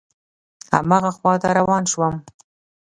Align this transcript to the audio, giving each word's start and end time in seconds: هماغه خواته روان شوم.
هماغه 0.75 1.11
خواته 1.17 1.49
روان 1.57 1.83
شوم. 1.91 2.15